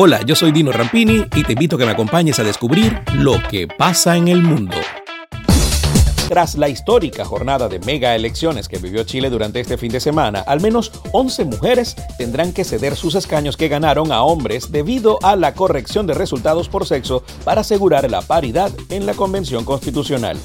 [0.00, 3.42] Hola, yo soy Dino Rampini y te invito a que me acompañes a descubrir lo
[3.50, 4.76] que pasa en el mundo.
[6.28, 10.44] Tras la histórica jornada de mega elecciones que vivió Chile durante este fin de semana,
[10.46, 15.34] al menos 11 mujeres tendrán que ceder sus escaños que ganaron a hombres debido a
[15.34, 20.38] la corrección de resultados por sexo para asegurar la paridad en la Convención Constitucional.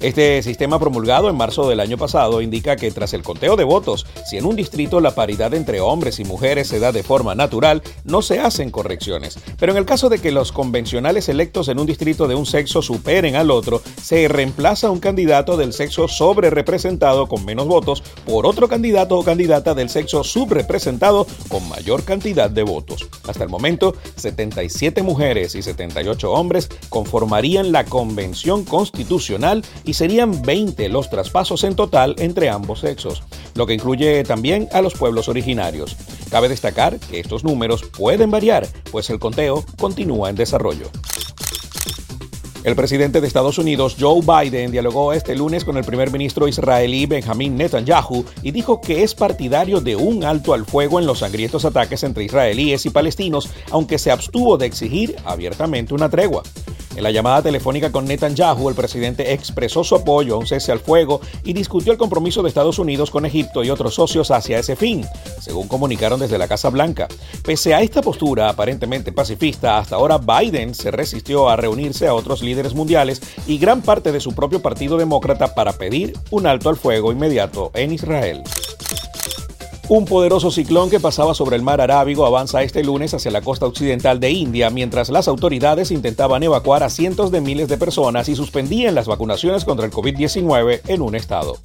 [0.00, 4.06] Este sistema promulgado en marzo del año pasado indica que tras el conteo de votos,
[4.26, 7.82] si en un distrito la paridad entre hombres y mujeres se da de forma natural,
[8.04, 9.38] no se hacen correcciones.
[9.58, 12.82] Pero en el caso de que los convencionales electos en un distrito de un sexo
[12.82, 18.46] superen al otro, se reemplaza un candidato del sexo sobre representado con menos votos por
[18.46, 23.08] otro candidato o candidata del sexo subrepresentado con mayor cantidad de votos.
[23.26, 30.88] Hasta el momento, 77 mujeres y 78 hombres conformarían la Convención Constitucional y serían 20
[30.90, 33.22] los traspasos en total entre ambos sexos,
[33.54, 35.96] lo que incluye también a los pueblos originarios.
[36.30, 40.90] Cabe destacar que estos números pueden variar, pues el conteo continúa en desarrollo.
[42.66, 47.06] El presidente de Estados Unidos, Joe Biden, dialogó este lunes con el primer ministro israelí
[47.06, 51.64] Benjamin Netanyahu y dijo que es partidario de un alto al fuego en los sangrientos
[51.64, 56.42] ataques entre israelíes y palestinos, aunque se abstuvo de exigir abiertamente una tregua.
[56.96, 60.80] En la llamada telefónica con Netanyahu, el presidente expresó su apoyo a un cese al
[60.80, 64.76] fuego y discutió el compromiso de Estados Unidos con Egipto y otros socios hacia ese
[64.76, 65.04] fin,
[65.38, 67.06] según comunicaron desde la Casa Blanca.
[67.44, 72.40] Pese a esta postura aparentemente pacifista, hasta ahora Biden se resistió a reunirse a otros
[72.40, 76.76] líderes mundiales y gran parte de su propio Partido Demócrata para pedir un alto al
[76.76, 78.42] fuego inmediato en Israel.
[79.88, 83.66] Un poderoso ciclón que pasaba sobre el mar Arábigo avanza este lunes hacia la costa
[83.66, 88.34] occidental de India, mientras las autoridades intentaban evacuar a cientos de miles de personas y
[88.34, 91.58] suspendían las vacunaciones contra el COVID-19 en un estado.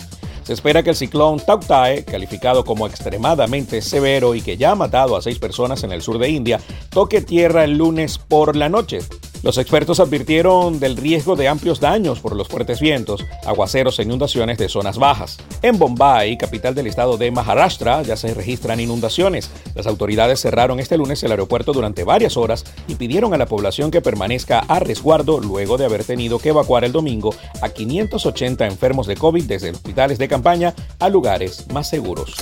[0.44, 5.16] Se espera que el ciclón Tauktae, calificado como extremadamente severo y que ya ha matado
[5.16, 6.60] a seis personas en el sur de India,
[6.92, 9.00] toque tierra el lunes por la noche,
[9.44, 14.60] los expertos advirtieron del riesgo de amplios daños por los fuertes vientos, aguaceros e inundaciones
[14.60, 15.38] de zonas bajas.
[15.64, 19.50] En Bombay, capital del estado de Maharashtra, ya se registran inundaciones.
[19.74, 23.90] Las autoridades cerraron este lunes el aeropuerto durante varias horas y pidieron a la población
[23.90, 29.08] que permanezca a resguardo luego de haber tenido que evacuar el domingo a 580 enfermos
[29.08, 32.36] de COVID desde hospitales de campaña a lugares más seguros.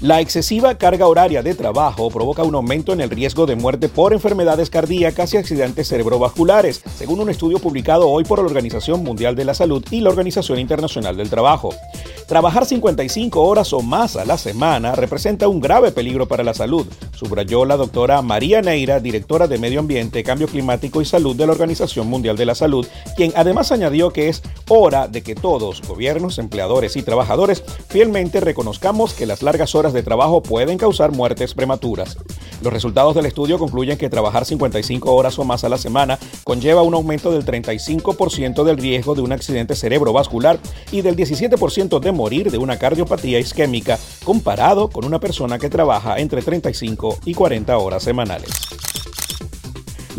[0.00, 4.14] La excesiva carga horaria de trabajo provoca un aumento en el riesgo de muerte por
[4.14, 9.44] enfermedades cardíacas y accidentes cerebrovasculares, según un estudio publicado hoy por la Organización Mundial de
[9.44, 11.74] la Salud y la Organización Internacional del Trabajo.
[12.26, 16.86] Trabajar 55 horas o más a la semana representa un grave peligro para la salud,
[17.12, 21.52] subrayó la doctora María Neira, directora de Medio Ambiente, Cambio Climático y Salud de la
[21.52, 22.86] Organización Mundial de la Salud,
[23.16, 29.12] quien además añadió que es hora de que todos, gobiernos, empleadores y trabajadores, fielmente reconozcamos
[29.12, 32.16] que las largas horas de trabajo pueden causar muertes prematuras.
[32.62, 36.82] Los resultados del estudio concluyen que trabajar 55 horas o más a la semana conlleva
[36.82, 40.58] un aumento del 35% del riesgo de un accidente cerebrovascular
[40.92, 46.18] y del 17% de morir de una cardiopatía isquémica comparado con una persona que trabaja
[46.18, 48.79] entre 35 y 40 horas semanales.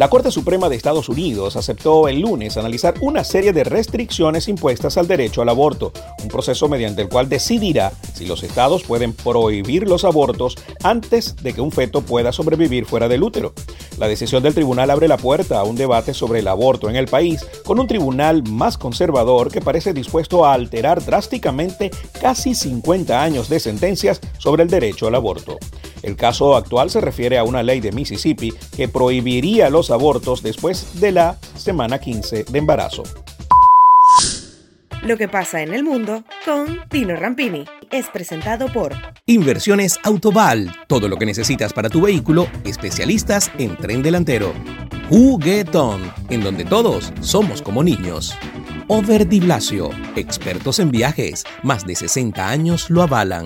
[0.02, 4.98] La Corte Suprema de Estados Unidos aceptó el lunes analizar una serie de restricciones impuestas
[4.98, 9.88] al derecho al aborto, un proceso mediante el cual decidirá si los estados pueden prohibir
[9.88, 13.54] los abortos antes de que un feto pueda sobrevivir fuera del útero.
[14.00, 17.06] La decisión del tribunal abre la puerta a un debate sobre el aborto en el
[17.06, 23.50] país, con un tribunal más conservador que parece dispuesto a alterar drásticamente casi 50 años
[23.50, 25.60] de sentencias sobre el derecho al aborto.
[26.04, 31.00] El caso actual se refiere a una ley de Mississippi que prohibiría los abortos después
[31.00, 33.04] de la semana 15 de embarazo.
[35.04, 38.94] Lo que pasa en el mundo con Tino Rampini es presentado por
[39.26, 44.54] Inversiones Autoval, todo lo que necesitas para tu vehículo, especialistas en tren delantero.
[45.10, 48.34] Juguetón, en donde todos somos como niños.
[48.88, 53.46] Over Blasio, expertos en viajes, más de 60 años lo avalan.